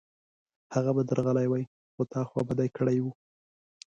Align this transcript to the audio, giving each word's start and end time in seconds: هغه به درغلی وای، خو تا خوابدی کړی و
هغه 0.73 0.91
به 0.95 1.01
درغلی 1.09 1.47
وای، 1.49 1.63
خو 1.93 2.01
تا 2.11 2.21
خوابدی 2.29 2.69
کړی 2.77 2.97
و 3.01 3.05